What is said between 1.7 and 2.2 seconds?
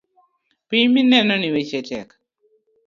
tek.